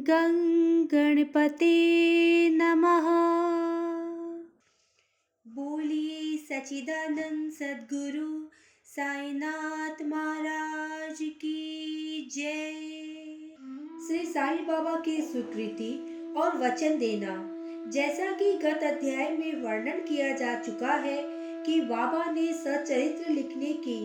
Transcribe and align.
गणपते 0.00 1.74
नमः। 2.50 3.06
बोलिए 5.46 6.36
सचिदानंद 6.36 7.52
सदगुरु 7.52 8.48
साईनाथ 8.84 10.04
महाराज 10.04 11.18
की 11.22 12.30
जय। 12.34 12.72
श्री 14.06 14.26
साईं 14.26 14.66
बाबा 14.66 15.00
की 15.00 15.22
स्वीकृति 15.22 15.92
और 16.36 16.58
वचन 16.58 16.98
देना। 16.98 17.54
जैसा 17.90 18.30
कि 18.30 18.52
गत 18.52 18.80
अध्याय 18.84 19.36
में 19.36 19.62
वर्णन 19.62 20.00
किया 20.00 20.32
जा 20.32 20.54
चुका 20.60 20.92
है 20.94 21.22
कि 21.64 21.80
बाबा 21.80 22.30
ने 22.32 22.52
सचरित्र 22.52 23.32
लिखने 23.32 23.72
की 23.72 24.04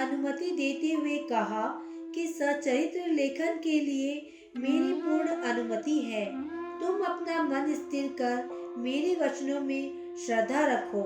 अनुमति 0.00 0.50
देते 0.50 0.92
हुए 0.92 1.18
कहा 1.18 1.80
कि 2.14 2.26
सचरित्र 2.26 3.10
लेखन 3.10 3.60
के 3.64 3.80
लिए 3.80 4.30
मेरी 4.54 4.92
पूर्ण 4.92 5.28
अनुमति 5.42 5.98
है। 6.00 6.24
तुम 6.80 7.00
अपना 7.04 7.42
मन 7.42 7.72
स्थिर 7.74 8.06
कर 8.20 8.74
मेरे 8.78 9.14
वचनों 9.20 9.60
में 9.60 10.14
श्रद्धा 10.26 10.66
रखो 10.66 11.02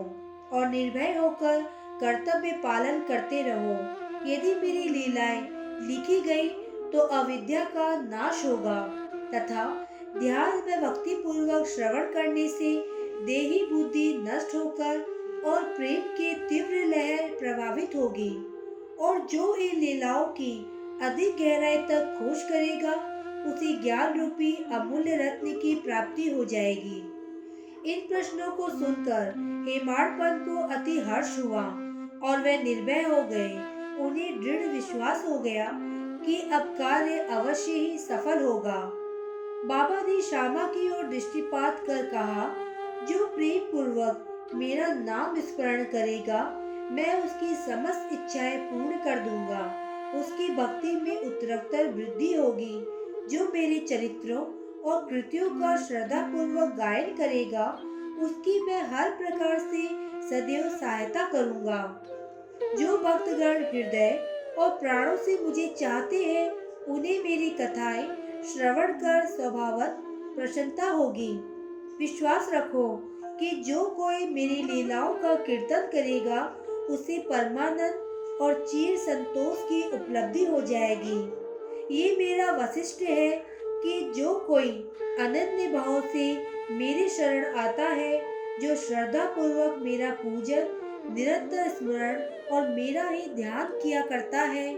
और 0.52 0.68
निर्भय 0.68 1.16
होकर 1.18 1.62
कर्तव्य 2.00 2.52
पालन 2.52 3.00
करते 3.00 3.42
रहो। 3.42 3.72
यदि 4.30 4.54
मेरी 4.54 4.88
लीलाएँ 4.88 5.40
लिखी 5.80 6.20
गई 6.20 6.48
तो 6.92 6.98
अविद्या 6.98 7.64
का 7.64 7.88
नाश 8.00 8.44
होगा 8.46 8.80
तथा 9.34 9.66
ध्यान 10.18 10.62
में 10.66 10.80
भक्ति 10.82 11.14
पूर्वक 11.14 11.66
श्रवण 11.66 12.12
करने 12.12 12.48
से 12.48 12.76
देही 13.26 13.64
बुद्धि 13.64 14.12
नष्ट 14.18 14.54
होकर 14.54 15.42
और 15.46 15.62
प्रेम 15.64 16.00
की 16.16 16.34
तीव्र 16.48 16.84
लहर 16.86 17.28
प्रभावित 17.38 17.94
होगी 17.96 18.30
और 19.00 19.26
जो 19.30 19.54
इन 19.54 19.78
लीलाओं 19.80 20.24
की 20.24 20.56
अधिक 21.02 21.36
गहराई 21.36 21.76
तक 21.76 22.16
खोज 22.18 22.42
करेगा 22.42 23.14
उसी 23.46 23.82
ज्ञान 23.82 24.20
रूपी 24.20 24.66
अमूल्य 24.72 25.16
रत्न 25.16 25.50
की 25.50 25.74
प्राप्ति 25.74 26.30
हो 26.30 26.44
जाएगी। 26.44 27.14
इन 27.86 28.08
प्रश्नों 28.08 28.50
को 28.50 28.68
सुनकर 28.68 29.34
हेमाड़पन 29.68 30.44
को 30.48 30.74
अति 30.74 30.98
हर्ष 30.98 31.38
हुआ 31.38 31.62
और 32.28 32.40
वे 32.40 32.62
निर्भय 32.62 33.02
हो 33.02 33.22
गए। 33.22 33.78
उन्हें 34.04 34.40
दृढ़ 34.40 34.66
विश्वास 34.66 35.24
हो 35.28 35.38
गया 35.38 35.70
कि 36.26 36.40
अब 36.52 36.62
कार्य 36.62 37.18
अवश्य 37.18 37.72
ही 37.72 37.98
सफल 37.98 38.42
होगा। 38.42 38.92
बाबा 39.64 40.02
ने 40.02 40.22
श्यामा 40.22 40.66
की 40.66 40.98
ओर 40.98 41.06
दृष्टिपात 41.06 41.84
कर 41.86 42.06
कहा, 42.06 42.54
जो 43.08 43.26
प्रेम 43.26 43.72
पूर्वक 43.72 44.48
मेरा 44.54 44.86
नाम 44.88 45.40
स्मरण 45.40 45.84
करेगा, 45.84 46.64
मैं 46.90 47.24
उसकी 47.24 47.54
समस्त 47.54 48.08
इच्छाएँ 48.12 48.58
पूर्ण 48.58 48.96
कर 48.96 49.18
दूँगा। 49.18 49.84
उसकी 50.14 50.48
भक्ति 50.54 50.92
में 50.92 51.20
उत्तरोत्तर 51.20 51.88
वृद्धि 51.88 52.34
होगी। 52.34 52.97
जो 53.28 53.44
मेरे 53.54 53.78
चरित्रों 53.78 54.42
और 54.82 55.08
कृतियों 55.10 55.50
का 55.50 55.76
श्रद्धा 55.76 56.22
पूर्वक 56.22 56.74
गायन 56.74 57.16
करेगा, 57.16 57.66
उसकी 58.22 58.62
मैं 58.62 58.82
हर 58.82 59.10
प्रकार 59.10 59.58
से 59.58 59.88
सदैव 60.28 60.78
सहायता 60.78 61.28
करूँगा। 61.28 62.04
जो 62.78 62.98
भक्तगण 62.98 63.64
हृदय 63.64 64.22
और 64.58 64.70
प्राणों 64.70 65.16
से 65.16 65.44
मुझे 65.44 65.74
चाहते 65.80 66.24
हैं, 66.24 66.50
उन्हें 66.84 67.22
मेरी 67.24 67.50
कथाएँ 67.50 68.06
श्रवण 68.42 68.92
कर 68.92 69.26
स्वभावत 69.26 69.96
प्रसन्नता 70.36 70.90
होगी। 70.90 71.32
विश्वास 71.98 72.50
रखो 72.54 72.96
कि 73.40 73.50
जो 73.50 73.84
कोई 73.84 74.28
मेरी 74.28 74.62
लीलाओं 74.62 75.14
का 75.14 75.34
कीर्तन 75.34 75.80
करेगा, 75.80 76.56
उसे 76.90 77.18
परमानंद 77.18 77.94
और 78.40 78.66
चीर 78.68 78.96
संतोष 78.96 79.58
की 79.58 79.88
उपलब्धि 79.88 80.44
हो 80.44 80.60
जाएगी। 80.60 81.47
ये 81.90 82.16
मेरा 82.16 82.50
वशिष्ठ 82.52 83.02
है 83.02 83.30
कि 83.82 84.00
जो 84.16 84.34
कोई 84.38 84.70
अनन्य 85.20 85.68
भाव 85.68 86.00
से 86.00 86.26
मेरे 86.70 87.08
शरण 87.08 87.56
आता 87.58 87.82
है, 87.82 88.18
जो 88.60 88.74
श्रद्धा 88.76 89.24
पूर्वक 89.24 89.78
मेरा 89.82 90.10
पूजन, 90.10 90.66
निरंतर 91.14 91.68
स्मरण 91.68 92.20
और 92.52 92.68
मेरा 92.68 93.08
ही 93.08 93.24
ध्यान 93.34 93.66
किया 93.82 94.00
करता 94.00 94.40
है, 94.40 94.74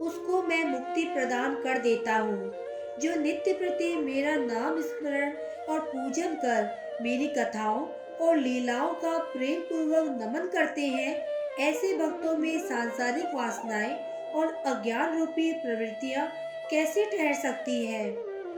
उसको 0.00 0.42
मैं 0.42 0.64
मुक्ति 0.64 1.04
प्रदान 1.04 1.54
कर 1.54 1.78
देता 1.78 2.16
हूँ, 2.16 2.52
जो 3.00 3.14
नित्य 3.20 3.52
प्रति 3.52 3.94
मेरा 3.96 4.34
नाम 4.36 4.80
स्मरण 4.80 5.32
और 5.68 5.80
पूजन 5.80 6.34
कर 6.34 6.68
मेरी 7.02 7.26
कथाओं 7.28 7.86
और 8.18 8.36
लीलाओं 8.36 8.92
का 8.94 9.18
प्रेम 9.18 9.60
पूर्वक 9.60 10.08
नमन 10.22 10.48
करते 10.48 10.86
हैं, 10.86 11.16
ऐसे 11.60 11.96
भक्तों 11.96 12.36
में 12.36 12.58
सांसारिक 12.58 13.34
वासनाएँ 13.34 13.96
और 14.38 14.62
अज्ञान 14.66 15.18
रूपी 15.18 15.52
प्रवृत्तियाँ 15.52 16.32
कैसे 16.70 17.04
ठहर 17.04 17.34
सकती 17.34 17.86
है? 17.86 18.10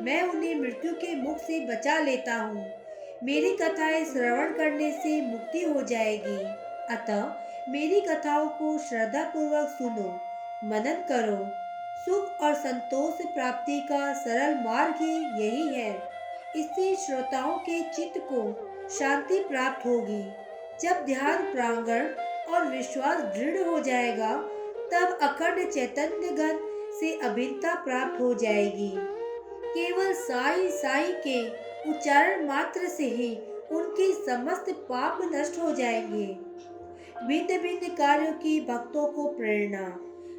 मैं 0.02 0.22
उन्हें 0.22 0.54
मृत्यु 0.54 0.92
के 0.92 1.14
मुख 1.14 1.38
से 1.38 1.60
बचा 1.60 1.98
लेता 1.98 2.34
हूँ। 2.34 2.72
मेरी 3.24 3.56
कथाएँ 3.56 4.04
श्रवण 4.04 4.52
करने 4.52 4.92
से 4.92 5.22
मुक्ति 5.22 5.62
हो 5.64 5.82
जाएगी। 5.82 6.44
अतः 6.94 7.34
मेरी 7.69 8.00
कथाओं 8.00 8.48
को 8.48 8.78
श्रद्धा 8.78 9.24
पूर्वक 9.24 9.69
सुनो, 9.69 10.20
मनन 10.64 11.04
करो। 11.08 11.70
सुख 12.04 12.40
और 12.40 12.54
संतोष 12.54 13.26
प्राप्ति 13.34 13.80
का 13.80 14.14
सरल 14.14 14.54
मार्ग 14.54 14.94
ही 14.94 15.42
यही 15.42 15.74
है। 15.74 16.02
इससे 16.56 16.96
श्रोताओं 16.96 17.58
के 17.58 17.82
चित्त 17.82 18.19
को 18.19 18.40
शांति 18.98 19.40
प्राप्त 19.40 19.86
होगी। 19.86 20.32
जब 20.80 21.04
ध्यान 21.04 21.52
प्रांगण 21.52 22.08
और 22.52 22.66
विश्वास 22.66 23.20
दृढ़ 23.20 23.66
हो 23.66 23.80
जाएगा 23.80 24.44
तब 24.92 25.18
अखंड 25.22 25.70
चैतन्य 25.70 26.28
गण 26.28 26.58
से 27.00 27.14
अभिन्नता 27.14 27.74
प्राप्त 27.74 28.20
हो 28.20 28.34
जाएगी। 28.34 28.92
केवल 29.74 30.12
साई 30.12 30.68
साई 30.68 31.12
के 31.12 31.48
उच्चारण 31.90 32.48
मात्र 32.48 32.88
से 32.88 33.04
ही 33.04 33.36
उनके 33.72 34.12
समस्त 34.12 34.70
पाप 34.70 35.18
नष्ट 35.34 35.60
हो 35.60 35.74
जाएँगे। 35.74 36.26
भिन्न 37.26 37.62
भिन्न 37.62 37.94
कार्यों 37.94 38.32
की 38.32 38.60
भक्तों 38.60 39.06
को 39.06 39.28
प्रेरणा। 39.28 39.88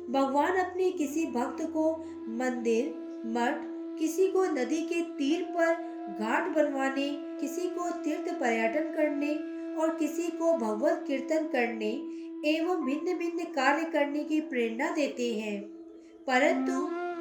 भगवान 0.10 0.56
अपने 0.56 0.92
किसी 0.92 1.26
भक्त 1.26 1.64
को 1.64 2.06
मंदिर, 2.28 2.86
मठ, 3.26 3.58
किसी 4.00 4.28
को 4.28 4.46
नदी 4.46 4.82
के 4.82 5.02
तीर 5.02 5.44
पर 5.44 5.74
घाट 6.20 6.48
बनवाने, 6.56 7.10
किसी 7.42 7.62
को 7.62 7.90
तीर्थ 7.90 8.34
पर्यटन 8.40 8.94
करने 8.94 9.34
और 9.82 9.96
किसी 9.96 10.24
को 10.24 10.58
भगवत 10.58 11.04
कीर्तन 11.08 11.48
करने 11.48 11.92
एवं 12.46 12.86
भिन्न 12.86 13.18
भिन्न 13.18 13.44
कार्य 13.44 13.84
करने 13.84 14.24
की 14.24 14.42
प्रेरणा 14.42 14.90
देते 14.90 15.34
हैं। 15.34 15.62
परंतु 16.28 16.72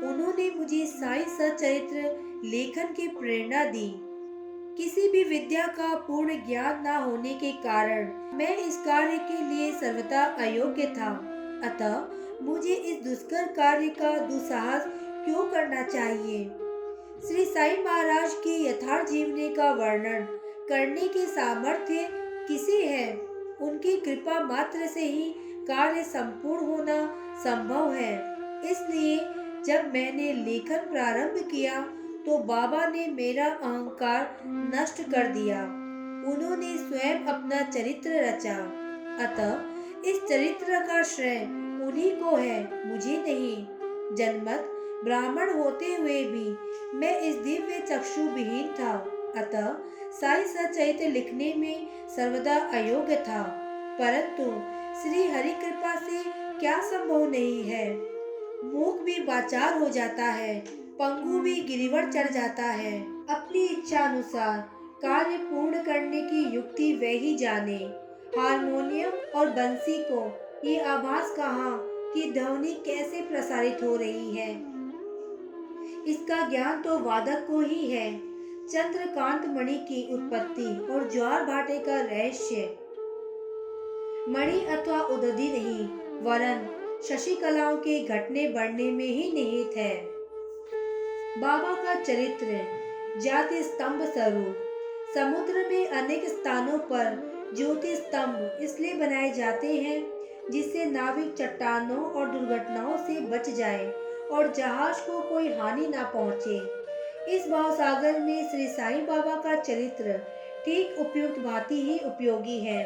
उन्होंने 0.07 0.51
मुझे 0.51 0.87
साई 0.87 1.23
सचरित्र 1.23 1.97
लेखन 2.45 2.93
की 2.93 3.09
प्रेरणा 3.09 3.65
दी। 3.65 3.95
किसी 4.77 5.09
भी 5.09 5.25
विद्या 5.25 5.67
का 5.67 5.97
पूर्ण 5.97 6.35
ज्ञान 6.47 6.83
न 6.83 6.87
होने 6.87 7.35
के 7.35 7.53
कारण 7.53 8.13
मैं 8.37 8.57
इस 8.57 8.77
कार्य 8.77 9.19
के 9.19 9.55
लिए 9.55 9.73
सर्वथा 9.73 10.25
अयोग्य 10.25 10.87
था। 10.87 11.11
अतः 11.65 12.05
मुझे 12.43 12.75
इस 12.75 13.05
दुष्कर 13.05 13.43
कार्य 13.47 13.89
का 13.89 14.19
दुसाहस 14.19 14.85
क्यों 15.25 15.47
करना 15.47 15.83
चाहिए? 15.83 16.45
श्री 17.29 17.45
साई 17.45 17.77
महाराज 17.77 18.35
के 18.35 18.71
यथार्थ 18.71 19.11
जीवने 19.11 19.49
का 19.49 19.73
वर्णन 19.73 20.21
करने 20.69 21.09
के 21.09 21.27
सामर्थ्य 21.27 22.09
किसे 22.49 22.87
है? 22.87 23.30
उनकी 23.63 23.97
कृपा 23.97 24.39
मात्र 24.45 24.87
से 24.87 25.01
ही 25.03 25.33
कार्य 25.69 26.03
संपूर्ण 26.05 26.67
होना 26.67 26.99
संभव 27.39 27.93
है। 27.93 28.15
इसलिए 28.71 29.17
जब 29.67 29.93
मैंने 29.95 30.33
लेखन 30.35 30.91
प्रारंभ 30.93 31.39
किया 31.51 31.81
तो 32.27 32.39
बाबा 32.45 32.87
ने 32.87 33.07
मेरा 33.07 33.47
अहंकार 33.47 34.39
नष्ट 34.47 35.03
कर 35.13 35.29
दिया। 35.29 35.63
उन्होंने 36.27 36.77
स्वयं 36.79 37.25
अपना 37.27 37.61
चरित्र 37.63 38.23
रचा। 38.25 38.57
अतः 39.25 40.11
इस 40.11 40.21
चरित्र 40.29 40.81
का 40.87 41.03
श्रेय 41.03 41.43
उन्हीं 41.87 42.11
को 42.17 42.37
है, 42.37 42.89
मुझे 42.89 43.17
नहीं। 43.19 43.67
जन्मत 44.17 44.71
ब्राह्मण 45.05 45.53
होते 45.53 45.95
हुए 45.95 46.23
भी 46.25 46.49
मैं 46.97 47.19
इस 47.21 47.35
दिव्य 47.37 47.79
चक्षु 47.89 48.23
विहीन 48.31 48.69
था। 48.75 48.93
अतः 49.37 49.67
साई 50.13 50.45
सचैत 50.45 51.03
लिखने 51.03 51.55
में 51.55 51.87
सर्वदा 52.09 52.57
अयोग्य 52.57 53.17
था। 53.17 53.43
परंतु 54.01 54.45
श्री 55.03 55.25
हरि 55.25 55.51
कृपा 55.51 55.95
से 55.95 56.25
क्या 56.61 56.81
संभव 56.81 57.31
नहीं 57.31 57.65
है? 57.65 57.95
मूक 58.65 59.01
भी 59.01 59.23
बाचार 59.23 59.79
हो 59.79 59.89
जाता 59.89 60.25
है, 60.25 60.61
पंगु 60.69 61.39
भी 61.39 61.61
गिरिवर 61.61 62.13
चढ़ 62.13 62.29
जाता 62.29 62.63
है। 62.63 63.01
अपनी 63.27 63.67
इच्छा 63.67 64.01
अनुसार 64.01 64.59
कार्य 65.03 65.37
पूर्ण 65.37 65.83
करने 65.83 66.21
की 66.21 66.55
युक्ति 66.55 66.93
वह 66.93 67.09
ही 67.09 67.37
जाने। 67.37 68.11
हारमोनियम 68.41 69.11
और 69.11 69.51
बंसी 69.51 70.05
को 70.11 70.51
ये 70.65 70.81
आभास 70.81 71.31
कहा 71.31 71.79
कि 72.15 72.31
ध्वनि 72.31 72.83
कैसे 72.87 73.23
प्रसारित 73.23 73.79
हो 73.83 73.97
रही 73.97 74.37
है? 74.37 74.51
इसका 76.07 76.49
ज्ञान 76.49 76.83
तो 76.83 76.99
वादक 76.99 77.47
को 77.51 77.61
ही 77.61 77.91
है। 77.91 78.30
चंद्रकांत 78.73 79.47
मणि 79.47 79.75
की 79.75 80.15
उत्पत्ति 80.15 80.93
और 80.93 81.11
ज्वार 81.11 81.45
भाटे 81.45 81.79
का 81.79 82.01
रहस्य। 82.01 82.77
मणि 84.29 84.61
अथवा 84.65 85.01
उदधि 85.01 85.49
नहीं, 85.49 85.85
वरन 86.21 86.69
शशि 87.03 87.35
कलाओं 87.35 87.77
के 87.77 87.99
घटने 88.01 88.47
बढ़ने 88.49 88.91
में 88.91 89.05
ही 89.05 89.33
निहित 89.33 89.77
है। 89.77 89.97
बाबा 91.41 91.73
का 91.75 91.95
चरित्र, 91.95 92.61
जाति 93.21 93.63
स्तंभ 93.63 94.03
स्वरूप, 94.03 94.57
समुद्र 95.15 95.69
में 95.69 95.89
अनेक 95.89 96.25
स्थानों 96.25 96.79
पर 96.79 97.31
ज्योति 97.57 97.97
स्तंभ 97.97 98.59
इसलिए 98.61 98.95
बनाए 98.95 99.31
जाते 99.31 99.75
हैं, 99.75 100.13
जिससे 100.51 100.85
नाविक 100.85 101.35
चट्टानों 101.35 102.05
और 102.05 102.31
दुर्घटनाओं 102.31 102.97
से 102.97 103.21
बच 103.21 103.51
जाए 103.51 103.93
और 104.31 104.53
जहाज़ 104.53 105.01
को 105.01 105.21
कोई 105.21 105.49
हानि 105.53 105.87
ना 105.87 106.03
पहुँचे। 106.03 106.80
इस 107.29 107.49
भावसागर 107.51 108.19
में 108.21 108.51
श्री 108.51 108.67
साईं 108.69 109.07
बाबा 109.07 109.35
का 109.37 109.55
चरित्र 109.55 110.13
ठीक 110.65 110.99
उपयुक्त 110.99 111.39
भांति 111.39 111.83
ही 111.83 111.99
उपयोगी 111.99 112.59
है। 112.61 112.85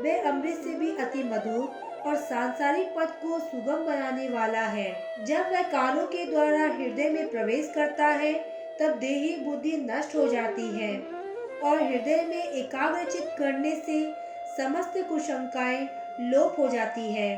वह 0.00 0.28
अमृत 0.30 0.54
से 0.54 0.74
भी 0.74 0.96
अति 0.96 1.22
मधुर 1.22 1.68
और 2.06 2.16
सांसारिक 2.16 2.94
पद 2.96 3.08
को 3.22 3.38
सुगम 3.38 3.84
बनाने 3.84 4.28
वाला 4.28 4.60
है। 4.60 5.24
जब 5.24 5.50
वह 5.52 5.62
कानों 5.62 6.06
के 6.06 6.24
द्वारा 6.24 6.64
हृदय 6.64 7.10
में 7.10 7.30
प्रवेश 7.30 7.72
करता 7.74 8.06
है, 8.06 8.32
तब 8.80 8.98
देही 8.98 9.36
बुद्धि 9.36 9.76
नष्ट 9.90 10.16
हो 10.16 10.28
जाती 10.28 10.68
है 10.68 10.96
और 11.62 11.82
हृदय 11.82 12.22
में 12.22 12.44
एकाग्रचित 12.44 13.34
करने 13.38 13.74
से 13.76 14.02
समस्त 14.56 14.92
कुशंकाएँ 15.08 15.88
लोप 16.20 16.58
हो 16.58 16.68
जाती 16.68 17.12
है। 17.12 17.36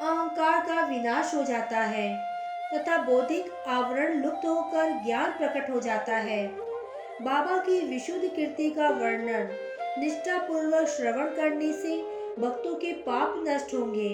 अहंकार 0.00 0.60
का 0.60 0.86
विनाश 0.86 1.34
हो 1.34 1.44
जाता 1.44 1.80
है। 1.80 2.31
तथा 2.74 2.98
बौद्धिक 3.02 3.50
आवरण 3.68 4.22
लुप्त 4.22 4.46
होकर 4.46 4.90
ज्ञान 5.04 5.30
प्रकट 5.30 5.70
हो 5.70 5.80
जाता 5.80 6.16
है। 6.16 6.46
बाबा 7.22 7.58
की 7.58 7.80
विशुद्ध 7.80 8.28
कीर्ति 8.36 8.70
का 8.70 8.88
वर्णन 8.88 9.48
निष्ठा 9.98 10.38
पूर्वक 10.38 10.86
श्रवण 10.86 11.26
करने 11.26 11.72
से 11.72 11.96
भक्तों 12.38 12.74
के 12.74 12.92
पाप 12.92 13.34
नष्ट 13.48 13.74
होंगे। 13.74 14.08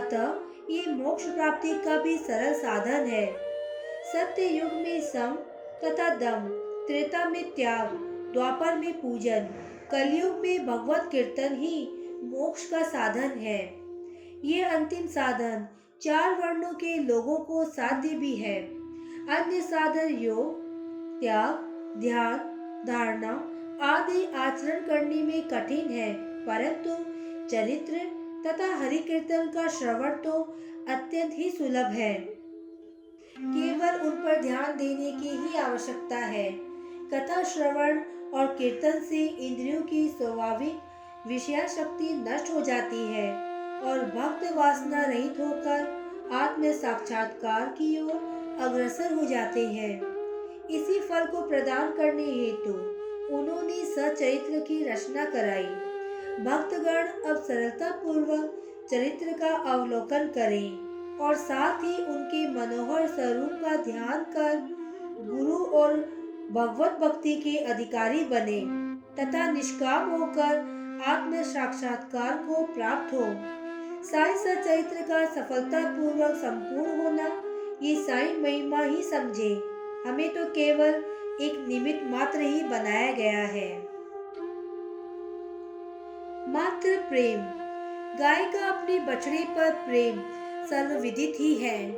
अतः 0.00 0.40
ये 0.70 0.92
मोक्ष 0.92 1.24
प्राप्ति 1.24 1.74
का 1.74 1.96
भी 2.02 2.16
सरल 2.18 2.54
साधन 2.54 3.06
है। 3.06 3.26
सत्य 4.04 4.46
युग 4.46 4.72
में 4.72 5.00
सम 5.00 5.36
तथा 5.84 6.08
दम, 6.14 6.48
त्रेता 6.86 7.28
में 7.28 7.44
त्याग, 7.50 7.90
द्वापर 8.32 8.74
में 8.74 8.92
पूजन, 9.00 9.48
कलयुग 9.90 10.36
में 10.36 10.66
भगवत 10.66 11.08
कीर्तन 11.12 11.54
ही 11.54 11.88
मोक्ष 12.22 12.70
का 12.70 12.82
साधन 12.82 13.38
है। 13.38 13.60
ये 14.44 14.62
अंतिम 14.62 15.06
साधन 15.06 15.66
चार 16.04 16.34
वर्णों 16.34 16.72
के 16.72 16.98
लोगों 16.98 17.36
को 17.36 17.64
साध्य 17.64 18.08
भी 18.08 18.36
है। 18.36 18.62
अन्य 19.28 19.60
साधन 19.60 20.14
योग, 20.14 20.54
त्याग, 21.20 21.50
ध्यान, 22.00 22.38
धारणा 22.86 23.50
आदि 23.82 24.24
आचरण 24.24 24.80
करने 24.80 25.22
में 25.22 25.48
कठिन 25.48 25.88
है, 25.88 26.14
परंतु 26.44 26.90
चरित्र 27.50 27.92
तथा 28.46 28.76
हरि 28.76 28.98
कीर्तन 28.98 29.46
का 29.46 29.68
श्रवण 29.68 30.10
तो 30.10 30.32
अत्यंत 30.88 31.32
ही 31.34 31.50
सुलभ 31.50 31.86
है। 31.86 32.14
केवल 33.38 34.00
उन 34.00 34.10
पर 34.10 34.42
ध्यान 34.42 34.76
देने 34.76 35.12
की 35.12 35.28
ही 35.28 35.58
आवश्यकता 35.58 36.16
है। 36.16 36.52
कथा 37.14 37.42
श्रवण 37.42 38.00
और 38.34 38.46
कीर्तन 38.46 39.00
से 39.00 39.26
इंद्रियों 39.26 39.82
की 39.82 40.08
स्वाभाविक 40.08 40.80
विषया 41.28 41.66
शक्ति 41.66 42.24
नष्ट 42.28 42.52
हो 42.54 42.60
जाती 42.60 43.14
है। 43.14 43.43
और 43.84 44.04
भक्त 44.06 44.52
वासना 44.56 45.02
रहित 45.02 45.40
होकर 45.40 46.02
आत्म 46.34 46.72
साक्षात्कार 46.72 47.66
की 47.78 48.00
ओर 48.02 48.56
अग्रसर 48.60 49.12
हो 49.14 49.24
जाते 49.24 49.66
हैं। 49.68 49.92
इसी 50.70 50.98
फल 51.00 51.26
को 51.26 51.40
प्रदान 51.48 51.92
करने 51.92 52.24
हेतु 52.24 52.72
उन्होंने 53.36 53.84
सचरित्र 53.86 54.60
की 54.60 54.82
रचना 54.84 55.24
कराई। 55.24 55.66
भक्तगण 56.44 57.30
अब 57.30 57.42
सरलता 57.48 57.90
पूर्वक 58.02 58.86
चरित्र 58.90 59.32
का 59.32 59.54
अवलोकन 59.72 60.28
करें 60.28 61.18
और 61.18 61.34
साथ 61.34 61.84
ही 61.84 61.96
उनके 62.04 62.46
मनोहर 62.50 63.06
स्वरूप 63.06 63.60
का 63.64 63.76
ध्यान 63.82 64.24
कर 64.36 64.56
गुरु 65.20 65.56
और 65.76 65.96
भगवत 66.50 66.98
भक्ति 67.00 67.34
के 67.36 67.56
अधिकारी 67.64 68.24
बने 68.24 68.60
तथा 69.16 69.50
निष्काम 69.52 70.10
होकर 70.10 70.72
आत्म 71.06 71.42
साक्षात्कार 71.42 72.36
को 72.38 72.64
प्राप्त 72.74 73.14
हो। 73.14 73.24
साई 74.04 74.34
सचरित्र 74.34 75.02
का 75.02 75.24
सफलता 75.26 75.80
पूर्वक 75.90 76.34
संपूर्ण 76.36 77.00
होना, 77.00 77.42
ये 77.82 77.94
साई 78.02 78.36
महिमा 78.36 78.80
ही 78.80 79.02
समझे। 79.02 79.54
हमें 80.06 80.34
तो 80.34 80.44
केवल 80.44 80.94
एक 81.40 81.64
निमित्त 81.68 82.00
मात्र 82.04 82.40
ही 82.40 82.62
बनाया 82.62 83.12
गया 83.12 83.38
है। 83.38 83.78
मात्र 86.48 87.04
प्रेम। 87.08 87.40
गाय 88.18 88.44
का 88.44 88.66
अपने 88.66 88.98
बछड़े 89.00 89.44
पर 89.50 89.70
प्रेम 89.74 90.20
सर्वविदित 90.66 91.34
ही 91.40 91.54
है। 91.54 91.96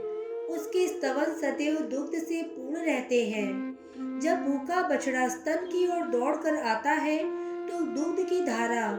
उसके 0.48 0.86
स्तवन 0.88 1.24
सदैव 1.24 1.76
दुग्ध 1.76 2.18
से 2.18 2.42
पूर्ण 2.42 2.76
रहते 2.76 3.26
हैं। 3.26 3.78
जब 4.20 4.44
भूखा 4.44 4.82
बछड़ा 4.88 5.28
स्तन 5.28 5.66
की 5.66 5.86
ओर 5.88 6.06
दौड़कर 6.06 6.56
आता 6.56 6.90
है 6.90 7.18
तो 7.66 7.80
दुग्ध 7.80 8.28
की 8.28 8.40
धारा 8.40 8.98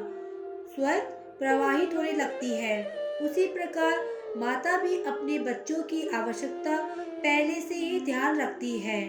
स्वयं 0.76 1.17
प्रवाहित 1.40 1.96
होने 1.96 2.12
लगती 2.12 2.50
है। 2.52 2.84
उसी 3.22 3.46
प्रकार 3.48 4.06
माता 4.38 4.78
भी 4.78 5.02
अपने 5.04 5.38
बच्चों 5.42 5.82
की 5.84 6.08
आवश्यकता 6.08 6.78
पहले 6.96 7.62
से 7.62 7.76
ही 7.76 8.00
ध्यान 8.00 8.40
रखती 8.42 8.78
है 8.80 9.02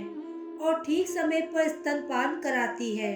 और 0.58 0.82
ठीक 0.86 1.08
समय 1.08 1.40
पर 1.54 1.68
स्तनपान 1.68 2.40
कराती 2.40 2.94
है। 2.96 3.12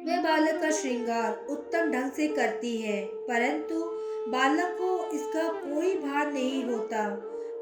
वह 0.00 0.20
बालक 0.22 0.60
का 0.62 0.70
श्रृंगार 0.70 1.46
उत्तम 1.50 1.90
ढंग 1.90 2.10
से 2.10 2.28
करती 2.28 2.76
है, 2.76 3.02
परंतु 3.04 3.82
बालक 4.28 4.76
को 4.80 5.10
इसका 5.14 5.48
कोई 5.54 5.94
भार 5.96 6.32
नहीं 6.32 6.62
होता। 6.64 7.08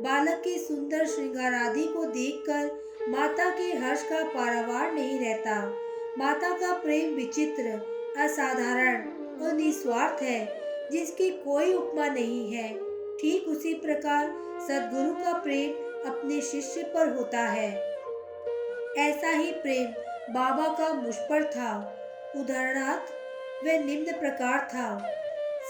बालक 0.02 0.40
के 0.44 0.56
सुंदर 0.58 1.06
श्रृंगार 1.06 1.54
आदि 1.56 1.84
को 1.86 2.04
देखकर 2.06 3.06
माता 3.08 3.48
के 3.50 3.72
हर्ष 3.76 4.02
का 4.02 4.22
पारावार 4.28 4.92
नहीं 4.92 5.18
रहता। 5.20 5.60
माता 6.18 6.50
का 6.50 6.72
प्रेम 6.74 7.14
विचित्र, 7.14 7.80
असाधारण 8.18 9.02
और 9.42 9.52
निस्वार्थ 9.52 10.22
है, 10.22 10.60
जिसकी 10.92 11.30
कोई 11.30 11.74
उपमा 11.74 12.06
नहीं 12.06 12.52
है। 12.52 12.68
ठीक 13.16 13.44
उसी 13.48 13.74
प्रकार 13.74 14.26
सदगुरु 14.68 15.24
का 15.24 15.32
प्रेम 15.32 15.70
अपने 16.10 16.40
शिष्य 16.40 16.82
पर 16.82 17.08
होता 17.08 17.38
है। 17.38 17.98
ऐसा 18.98 19.30
ही 19.30 19.52
प्रेम 19.52 19.86
बाबा 20.34 20.68
का 20.68 20.94
मुझ 20.94 21.14
पर 21.14 21.44
था। 21.44 21.94
उदाहरणार्थ, 22.36 23.12
वह 23.66 23.84
निम्न 23.84 24.20
प्रकार 24.20 24.58
था। 24.58 25.14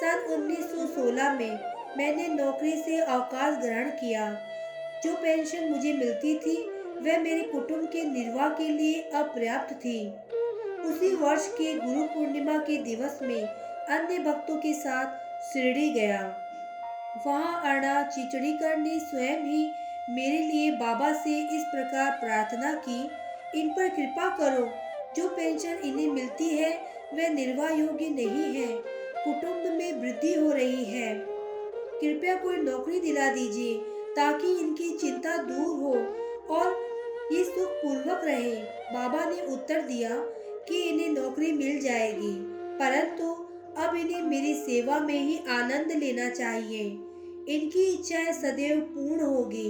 सन 0.00 0.26
1916 0.32 1.34
में 1.34 1.58
मैंने 1.98 2.28
नौकरी 2.28 2.72
से 2.72 2.98
अवकाश 2.98 3.54
ग्रहण 3.54 3.90
किया। 3.90 4.32
जो 5.04 5.14
पेंशन 5.14 5.70
मुझे 5.70 5.92
मिलती 5.92 6.38
थी, 6.38 6.70
वह 7.02 7.18
मेरे 7.18 7.40
कुटुंब 7.40 7.88
के 7.88 8.02
निर्वाह 8.02 8.48
के 8.48 8.68
लिए 8.68 8.94
अपर्याप्त 8.94 9.74
थी। 9.74 10.12
उसी 10.78 11.16
वर्ष 11.16 11.48
के 11.48 11.74
गुरु 11.74 12.02
पूर्णिमा 12.02 12.58
के 12.58 12.76
दिवस 12.76 13.18
में 13.22 13.67
अन्य 13.90 14.18
भक्तों 14.18 14.56
के 14.56 14.72
साथ 14.72 15.42
शिरडी 15.42 15.90
गया। 15.90 16.20
वहाँ 17.26 17.60
अड़ा 17.64 18.02
चिचड़ी 18.02 18.52
ने 18.62 18.98
स्वयं 19.00 19.44
ही 19.44 19.70
मेरे 20.10 20.38
लिए 20.38 20.70
बाबा 20.70 21.12
से 21.12 21.38
इस 21.56 21.62
प्रकार 21.64 22.10
प्रार्थना 22.10 22.72
की। 22.74 23.00
इन 23.60 23.68
पर 23.68 23.88
कृपा 23.88 24.28
करो, 24.36 24.68
जो 25.16 25.28
पेंशन 25.28 25.78
इन्हें 25.84 26.10
मिलती 26.10 26.48
है, 26.48 26.70
वह 27.14 27.28
निर्वाह 27.28 27.70
योग्य 27.70 28.08
नहीं 28.08 28.54
है। 28.54 28.66
कुटुंब 29.24 29.72
में 29.72 29.92
वृद्धि 29.92 30.34
हो 30.34 30.52
रही 30.52 30.84
है। 30.84 31.14
कृपया 32.00 32.34
कोई 32.34 32.56
नौकरी 32.56 33.00
दिला 33.00 33.32
दीजिए, 33.32 33.78
ताकि 34.16 34.58
इनकी 34.60 34.96
चिंता 34.98 35.36
दूर 35.36 35.82
हो 35.82 35.94
और 36.54 36.72
ये 37.32 37.44
सुख 37.44 37.68
पूर्वक 37.68 38.24
रहे। 38.24 38.54
बाबा 38.92 39.24
ने 39.24 39.42
उत्तर 39.46 39.80
दिया 39.80 40.10
कि 40.68 40.82
इन्हें 40.82 41.08
नौकरी 41.08 41.52
मिल 41.52 41.80
जाएगी, 41.80 42.34
परंतु 42.78 43.47
अब 43.78 43.94
इन्हें 43.94 44.22
मेरी 44.22 44.54
सेवा 44.54 44.98
में 44.98 45.20
ही 45.20 45.38
आनंद 45.38 45.92
लेना 45.92 46.30
चाहिए। 46.30 46.84
इनकी 47.48 47.94
इच्छाएँ 47.94 48.32
सदैव 48.32 48.80
पूर्ण 48.80 49.20
होगी। 49.20 49.68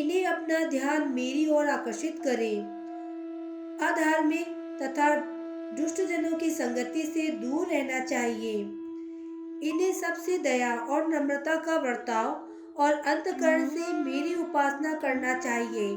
इन्हें 0.00 0.26
अपना 0.26 0.64
ध्यान 0.64 1.08
मेरी 1.08 1.50
ओर 1.50 1.68
आकर्षित 1.68 2.18
करें। 2.24 2.60
अधार्मिक 3.80 4.46
तथा 4.82 5.14
दुष्ट 5.76 6.00
जनों 6.02 6.38
की 6.38 6.50
संगति 6.50 7.02
से 7.02 7.28
दूर 7.28 7.66
रहना 7.66 8.00
चाहिए। 8.00 8.54
इन्हें 9.70 9.92
सबसे 9.92 10.38
दया 10.38 10.76
और 10.76 11.08
नम्रता 11.08 11.56
का 11.56 11.78
बर्ताव 11.78 12.48
और 12.76 12.92
अंतकरण 12.92 13.68
से 13.68 13.92
मेरी 13.92 14.34
उपासना 14.34 14.92
करना 14.94 15.38
चाहिए। 15.38 15.88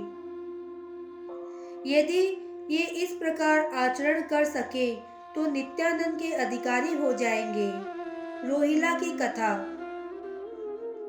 यदि 1.97 2.21
ये 2.69 2.83
इस 2.83 3.11
प्रकार 3.11 3.59
आचरण 3.59 4.21
कर 4.21 4.43
सके 4.43 5.12
तो 5.35 5.51
नित्यानंद 5.51 6.19
के 6.19 6.31
अधिकारी 6.31 6.93
हो 6.93 7.13
जाएँगे। 7.13 7.71
रोहिला 8.49 8.93
की 8.93 9.17
कथा। 9.17 9.79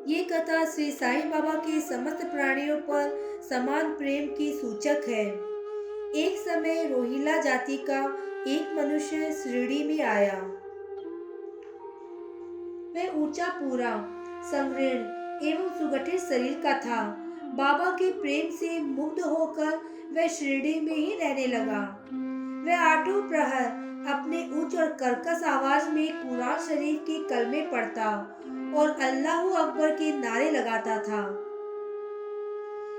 ये 0.09 0.25
कथा 0.25 0.65
श्री 0.65 0.91
साईं 0.91 1.31
बाबा 1.31 1.55
के 1.55 1.81
समस्त 1.81 2.27
प्राणियों 2.27 2.77
पर 2.77 3.35
समान 3.51 3.95
प्रेम 3.95 4.37
की 4.37 4.53
सूचक 4.53 5.01
है। 5.09 5.27
एक 6.17 6.45
समय 6.49 6.89
रोहिला 6.89 7.37
जाति 7.37 7.77
का 7.77 8.19
एक 8.49 8.75
मनुष्य 8.77 9.33
श्रेणी 9.33 9.85
में 9.85 10.05
आया। 10.05 10.41
वह 12.97 13.23
ऊँचा, 13.23 13.49
पूरा 13.49 14.11
संग्रीर्ण 14.43 15.01
एवं 15.47 15.69
सुगठित 15.69 16.21
शरीर 16.21 16.61
का 16.63 16.79
था। 16.79 17.03
बाबा 17.45 17.91
के 17.91 18.13
प्रेम 18.13 18.57
से 18.57 18.81
मुग्ध 18.81 19.21
होकर 19.21 19.81
वह 20.13 20.29
शिरडी 20.29 20.81
में 20.81 20.95
ही 20.95 21.19
रहने 21.21 21.47
लगा। 21.47 22.09
वह 22.67 22.81
आठों 22.81 23.29
प्रहर 23.29 23.94
अपने 24.05 24.43
उच्च 24.55 24.75
और 24.77 24.93
कर्कश 24.93 25.43
आवाज़ 25.45 25.89
में 25.89 26.13
कुरान 26.13 26.59
शरीफ 26.59 27.01
के 27.01 27.19
कलमे 27.29 27.61
पढ़ता 27.63 28.11
और 28.77 28.91
अल्लाह 29.03 29.51
अकबर 29.57 29.91
के 29.91 30.11
नारे 30.19 30.51
लगाता 30.51 30.97
था। 30.99 31.23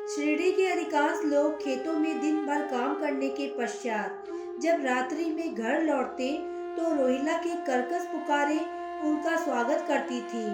श्रीडी 0.06 0.52
के 0.52 0.66
अधिकांश 0.68 1.22
लोग 1.26 1.58
खेतों 1.58 1.94
में 1.94 2.20
दिन 2.22 2.46
भर 2.46 2.62
काम 2.68 2.94
करने 2.96 3.30
के 3.30 3.48
पश्चात 3.58 4.28
जब 4.62 4.86
रात्रि 4.86 5.26
में 5.26 5.56
घर 5.56 5.82
लौटते 5.84 6.32
तो 6.78 6.96
रोहिला 6.96 7.38
के 7.38 7.56
कर्कश 7.66 8.06
पुकारे, 8.06 8.60
उनका 9.04 9.36
स्वागत 9.38 9.86
करती 9.88 10.20
थी। 10.24 10.46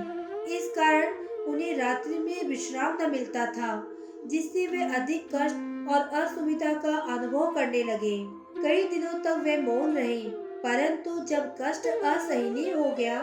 इस 0.56 0.70
कारण 0.70 1.14
उन्हें 1.46 1.78
रात्रि 1.78 2.18
में 2.20 2.48
विश्राम 2.48 2.98
न 3.02 3.10
मिलता 3.12 3.46
था, 3.52 3.72
जिससे 4.28 4.68
वे 4.68 4.84
अधिक 4.96 5.28
कष्ट 5.36 5.90
और 5.92 6.22
असुविधा 6.22 6.74
का 6.76 6.98
अनुभव 7.14 7.52
करने 7.52 7.84
लगे। 7.84 8.18
कई 8.62 8.84
दिनों 8.84 9.14
तक 9.20 9.42
वे 9.44 9.58
मौन 9.58 9.96
रहे, 9.96 10.22
परंतु 10.64 11.20
जब 11.26 11.56
कष्ट 11.62 11.88
असहनीय 11.88 12.72
हो 12.74 12.90
गया, 12.92 13.22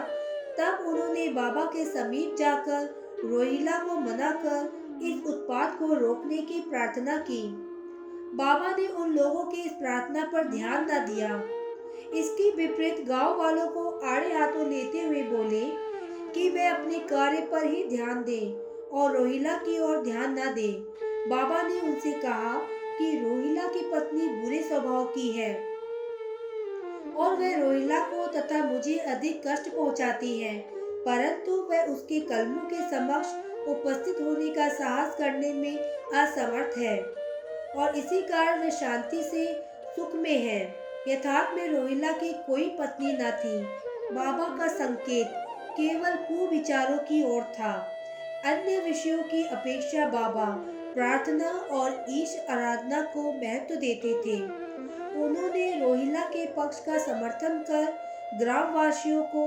तब 0.59 0.85
उन्होंने 0.87 1.27
बाबा 1.27 1.63
के 1.65 1.85
समीप 1.85 2.35
जाकर 2.39 2.89
रोहिला 3.23 3.77
को 3.79 3.99
मना 3.99 4.31
कर 4.31 4.99
इस 5.03 5.27
उत्पाद 5.27 5.77
को 5.79 5.93
रोकने 5.93 6.37
की 6.37 6.59
प्रार्थना 6.59 7.17
की। 7.17 7.41
बाबा 8.35 8.75
ने 8.77 8.87
उन 8.87 9.13
लोगों 9.13 9.43
की 9.43 9.61
इस 9.61 9.71
प्रार्थना 9.71 10.23
पर 10.23 10.47
ध्यान 10.47 10.87
न 10.91 11.05
दिया। 11.05 11.29
इसके 12.13 12.49
विपरीत 12.51 13.05
गाँव 13.07 13.37
वालों 13.37 13.67
को 13.67 13.89
आड़े 14.07 14.33
हाथों 14.33 14.67
लेते 14.69 15.01
हुए 15.01 15.21
बोले 15.23 15.61
कि 16.33 16.49
वे 16.49 16.67
अपने 16.67 16.99
कार्य 16.99 17.41
पर 17.41 17.65
ही 17.65 17.83
ध्यान 17.89 18.23
दें 18.23 18.53
और 18.91 19.17
रोहिला 19.17 19.55
की 19.57 19.79
ओर 19.79 20.01
ध्यान 20.03 20.39
न 20.39 20.53
दें। 20.53 20.81
बाबा 21.29 21.61
ने 21.61 21.79
उनसे 21.81 22.11
कहा 22.11 22.53
कि 22.99 23.17
रोहिला 23.17 23.63
की 23.63 23.89
पत्नी 23.91 24.27
बुरे 24.27 24.61
स्वभाव 24.61 25.05
की 25.05 25.31
है। 25.31 25.53
और 27.17 27.35
वह 27.35 27.55
रोहिला 27.55 27.99
को 27.99 28.27
तथा 28.27 28.63
मुझे 28.63 28.97
अधिक 28.97 29.41
कष्ट 29.47 29.69
पहुंचाती 29.69 30.39
है, 30.39 30.59
परंतु 30.75 31.51
वह 31.51 31.83
उसके 31.83 32.19
कलमों 32.19 32.61
के 32.61 32.75
समक्ष 32.75 33.27
उपस्थित 33.69 34.15
होने 34.21 34.49
का 34.49 34.69
साहस 34.69 35.15
करने 35.15 35.53
में 35.53 35.77
असमर्थ 36.13 36.77
है। 36.77 36.99
और 37.75 37.95
इसी 37.95 38.21
कारण 38.21 38.61
वे 38.61 38.71
शांति 38.71 39.23
से 39.23 39.63
सुख 39.95 40.15
में 40.15 40.37
है। 40.37 40.75
यथार्थ 41.07 41.57
में 41.57 41.67
रोहिला 41.67 42.11
की 42.11 42.33
कोई 42.33 42.75
पत्नी 42.79 43.11
न 43.11 43.31
थी। 43.31 43.59
बाबा 44.15 44.57
का 44.57 44.67
संकेत 44.67 45.27
केवल 45.71 46.11
कुविचारों 46.11 46.97
की 46.97 47.35
ओर 47.35 47.43
था। 47.43 47.95
अन्य 48.45 48.79
विषयों 48.79 49.23
की 49.23 49.43
अपेक्षा 49.43 50.05
बाबा 50.05 50.75
प्रार्थना 50.99 51.49
और 51.71 52.05
ईश 52.09 52.35
आराधना 52.49 53.01
को 53.01 53.21
महत्व 53.33 53.75
देते 53.75 54.13
थे। 54.13 54.39
उन्होंने 55.23 55.79
रोहिला 55.79 56.21
के 56.21 56.45
पक्ष 56.45 56.79
का 56.79 56.97
समर्थन 56.97 57.57
कर 57.69 57.93
ग्रामवासियों 58.37 59.21
को 59.23 59.43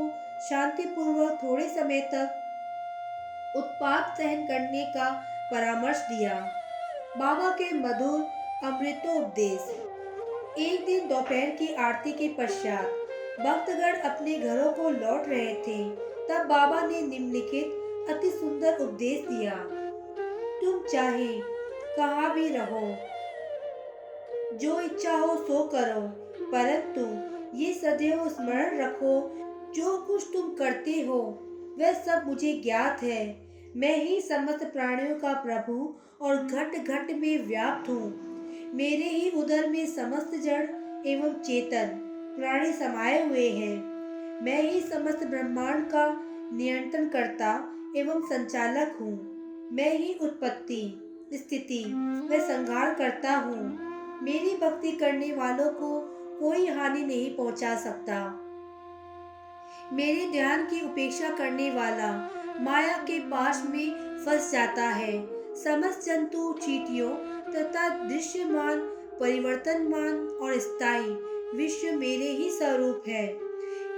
शांतिपूर्वक 0.48 1.38
थोड़े 1.42 1.68
समय 1.68 2.00
तक 2.14 3.56
उत्पाद 3.56 4.14
सहन 4.18 4.42
करने 4.42 4.84
का 4.84 5.10
परामर्श 5.50 5.98
दिया। 5.98 6.34
बाबा 7.18 7.50
के 7.50 7.70
मधुर 7.74 8.20
अमृतोपदेश। 8.64 9.68
एक 10.58 10.86
दिन 10.86 11.08
दोपहर 11.08 11.50
की 11.50 11.74
आरती 11.74 12.12
के 12.12 12.28
पश्चात 12.28 12.84
भक्तगण 13.40 14.00
अपने 14.10 14.38
घरों 14.38 14.72
को 14.72 14.90
लौट 14.90 15.28
रहे 15.28 15.54
थे। 15.54 15.78
तब 16.28 16.46
बाबा 16.46 16.80
ने 16.80 17.02
निम्नलिखित 17.02 18.10
अति 18.10 18.30
सुंदर 18.30 18.78
उपदेश 18.78 19.20
दिया। 19.28 19.71
तुम 20.64 20.82
चाहे, 20.82 21.40
कहा 21.96 22.34
भी 22.34 22.48
रहो। 22.48 22.96
जो 24.56 24.80
इच्छा 24.80 25.12
हो 25.12 25.36
सो 25.36 25.68
करो, 25.74 26.00
परंतु 26.50 27.32
ये 27.58 27.72
सदैव 27.72 28.28
स्मरण 28.28 28.78
रखो, 28.78 29.38
जो 29.74 29.98
कुछ 29.98 30.26
तुम 30.32 30.54
करते 30.54 30.92
हो, 30.92 31.48
वह 31.78 31.92
सब 31.92 32.22
मुझे 32.26 32.52
ज्ञात 32.52 33.02
है। 33.02 33.46
मैं 33.76 34.04
ही 34.04 34.20
समस्त 34.20 34.64
प्राणियों 34.64 35.16
का 35.16 35.32
प्रभु 35.32 35.94
और 36.24 36.36
घट 36.36 36.74
घट 36.74 37.10
में 37.10 37.46
व्याप्त 37.46 37.88
हूँ। 37.88 38.32
मेरे 38.74 39.04
ही 39.04 39.30
उदर 39.30 39.68
में 39.68 39.86
समस्त 39.86 40.34
जड़ 40.34 40.62
एवं 41.06 41.32
चेतन 41.32 41.86
प्राणी 42.38 42.72
समाये 42.72 43.26
हुए 43.26 43.48
हैं। 43.48 43.76
मैं 44.42 44.62
ही 44.62 44.80
समस्त 44.80 45.26
ब्रह्मांड 45.26 45.84
का 45.84 46.06
नियंत्रण 46.52 47.08
करता 47.08 47.74
एवं 47.96 48.20
संचालक 48.20 48.96
हूँ। 49.00 49.31
मैं 49.72 49.98
ही 49.98 50.14
उत्पत्ति, 50.22 50.80
स्थिति 51.34 51.84
व 52.30 52.38
संहार 52.40 52.94
करता 52.94 53.36
हूँ। 53.36 53.78
मेरी 54.22 54.56
भक्ति 54.56 54.92
करने 54.92 55.32
वालों 55.32 55.70
को 55.70 56.00
कोई 56.40 56.66
हानि 56.66 57.02
नहीं 57.02 57.36
पहुँचा 57.36 57.74
सकता। 57.76 58.38
मेरे 59.92 60.30
ध्यान 60.30 60.64
की 60.64 60.80
उपेक्षा 60.80 61.30
करने 61.30 61.70
वाला 61.70 62.10
माया 62.60 62.96
के 62.96 63.18
पास 63.20 63.62
में 63.70 63.90
फंस 64.24 64.50
जाता 64.52 64.84
है। 64.84 65.28
समस्त 65.54 66.04
जंतु, 66.04 66.52
चीटियों 66.52 67.10
तथा 67.52 67.88
दृश्यमान, 67.88 68.78
परिवर्तनमान 69.20 70.28
और 70.42 70.58
स्थायी 70.58 71.10
विश्व 71.56 71.92
मेरे 71.92 72.30
ही 72.30 72.50
स्वरूप 72.50 73.04
है। 73.08 73.38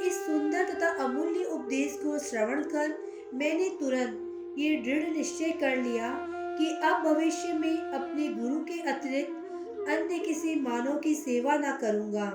इस 0.02 0.26
सुंदर 0.26 0.64
तथा 0.64 0.88
अमूल्य 1.04 1.44
उपदेश 1.44 1.98
को 2.02 2.18
श्रवण 2.18 2.62
कर 2.62 2.98
मैंने 3.34 3.68
तुरंत 3.68 4.30
ये 4.58 4.74
दृढ़ 4.76 5.16
निश्चय 5.16 5.50
कर 5.50 5.76
लिया 5.76 6.10
कि 6.58 6.66
अब 6.84 7.02
भविष्य 7.04 7.52
में 7.52 7.78
अपने 7.78 8.28
गुरु 8.28 8.60
के 8.64 8.80
अतिरिक्त 8.80 9.88
अन्य 9.88 10.18
किसी 10.18 10.54
मानव 10.60 10.98
की 10.98 11.14
सेवा 11.14 11.54
न 11.54 11.78
करूँगा। 11.80 12.30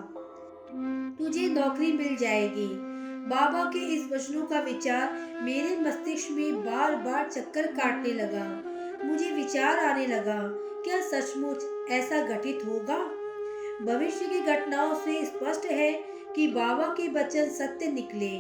तुझे 1.18 1.48
नौकरी 1.48 1.92
मिल 1.92 2.18
जाएगी। 2.18 2.68
बाबा 3.30 3.64
के 3.64 3.80
इस 3.80 4.12
वचनों 4.12 4.46
का 4.46 4.60
विचार 4.60 5.14
मेरे 5.42 5.78
मस्तिष्क 5.78 6.32
में 6.32 6.66
बार 6.66 6.96
बार 6.96 7.30
चक्कर 7.30 7.68
काटने 7.68 8.14
लगा। 8.14 8.64
मुझे 9.06 9.32
विचार 9.32 9.80
आने 9.80 10.08
लगा, 10.08 10.40
क्या 10.84 11.02
सचमुच 11.02 11.92
ऐसा 11.92 12.26
घटित 12.26 12.60
होगा? 12.66 12.98
भविष्य 13.86 14.26
की 14.26 14.40
घटनाओं 14.40 14.96
से 14.96 15.26
स्पष्ट 15.26 15.66
है 15.66 15.92
कि 16.36 16.48
बाबा 16.48 16.86
के 16.88 17.08
वचन 17.08 17.50
सत्य 17.50 17.92
निकले 17.92 18.40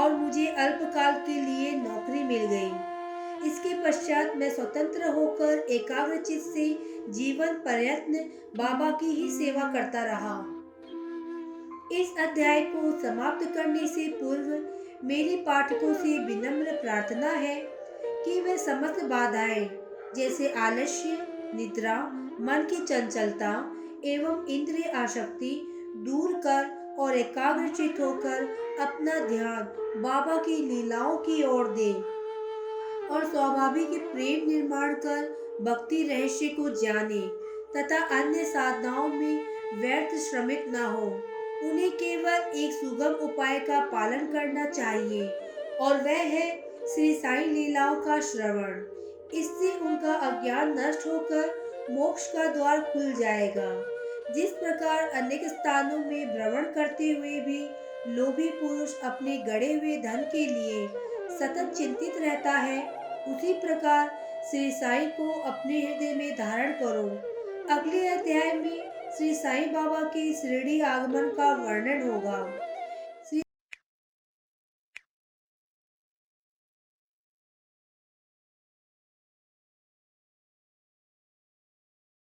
और 0.00 0.12
मुझे 0.12 0.46
अल्पकाल 0.46 1.14
के 1.14 1.40
लिए 1.40 1.72
नौकरी 1.72 2.24
मिल 2.24 2.46
गई। 2.46 2.97
इसके 3.46 3.74
पश्चात 3.84 4.36
मैं 4.36 4.50
स्वतंत्र 4.50 5.08
होकर 5.08 5.58
एकाग्रचित 5.58 6.42
से 6.42 6.68
जीवन 7.08 7.54
प्रयत्न 7.54 8.24
बाबा 8.56 8.90
की 8.90 9.06
ही 9.06 9.28
सेवा 9.30 9.72
करता 9.72 10.04
रहा। 10.04 10.36
इस 11.92 12.14
अध्याय 12.18 12.60
को 12.60 12.90
समाप्त 13.02 13.44
करने 13.54 13.86
से 13.86 14.08
पूर्व 14.08 15.06
मेरे 15.06 15.36
पाठकों 15.36 15.94
से 15.94 16.18
विनम्र 16.18 16.72
प्रार्थना 16.72 17.30
है 17.30 17.56
कि 18.24 18.40
वे 18.40 18.56
समस्त 18.58 19.04
बाधाएँ, 19.04 19.68
जैसे 20.16 20.52
आलस्य, 20.52 21.18
निद्रा, 21.54 21.96
मन 22.40 22.66
की 22.70 22.76
चंचलता 22.76 23.52
एवं 24.04 24.46
इंद्रिय 24.46 24.90
आशक्ति 24.90 25.50
दूर 25.96 26.32
कर 26.32 26.96
और 26.98 27.16
एकाग्रचित 27.16 28.00
होकर 28.00 28.44
अपना 28.80 29.18
ध्यान 29.26 29.62
बाबा 30.02 30.36
की 30.36 30.56
लीलाओं 30.56 31.16
की 31.16 31.42
ओर 31.42 31.68
दे। 31.68 32.17
और 33.10 33.24
स्वाभाविक 33.24 33.88
प्रेम 33.88 34.48
निर्माण 34.48 34.94
कर 34.94 35.36
भक्ति 35.62 36.02
रहस्य 36.02 36.48
को 36.48 36.70
जाने, 36.70 37.20
तथा 37.76 38.04
अन्य 38.20 38.44
साधनाओं 38.44 39.08
में 39.08 39.44
व्यर्थ 39.74 40.14
श्रमित 40.14 40.64
न 40.68 40.74
हो। 40.74 41.06
उन्हें 41.68 41.90
केवल 41.90 42.58
एक 42.58 42.72
सुगम 42.72 43.12
उपाय 43.24 43.58
का 43.58 43.80
पालन 43.80 44.26
करना 44.26 44.66
चाहिए, 44.66 45.28
और 45.80 45.96
वह 45.96 46.22
है 46.26 46.68
श्री 46.94 47.14
साई 47.14 47.44
लीलाओं 47.44 47.96
का 47.96 48.20
श्रवण। 48.20 48.80
इससे 49.38 49.78
उनका 49.78 50.14
अज्ञान 50.14 50.78
नष्ट 50.78 51.06
होकर 51.06 51.86
मोक्ष 51.90 52.32
का 52.32 52.46
द्वार 52.46 52.80
खुल 52.80 53.12
जाएगा। 53.12 53.84
जिस 54.34 54.50
प्रकार 54.50 55.08
अनेक 55.08 55.48
स्थानों 55.48 55.98
में 55.98 56.34
भ्रमण 56.34 56.64
करते 56.64 57.04
हुए 57.04 57.40
भी 57.40 57.60
लोभी 58.06 58.48
पुरुष 58.48 59.00
अपने 59.00 59.36
गड़े 59.36 59.72
हुए 59.72 59.96
धन 59.96 60.28
के 60.32 60.46
लिए 60.46 60.88
सतत 61.38 61.74
चिंतित 61.76 62.16
रहता 62.18 62.50
है 62.50 62.97
उसी 63.28 63.52
प्रकार 63.52 64.10
श्री 64.50 64.70
साई 64.70 65.06
को 65.06 65.30
अपने 65.40 65.80
हृदय 65.80 66.14
में 66.14 66.30
धारण 66.32 66.72
करो। 66.72 67.08
अगले 67.74 68.06
अध्याय 68.08 68.52
में 68.52 68.90
श्री 69.16 69.34
साई 69.34 69.64
बाबा 69.64 70.00
के 70.02 70.32
श्रेणी 70.32 70.80
आगमन 70.80 71.28
का 71.28 71.54
वर्णन 71.56 72.10
होगा। 72.10 72.38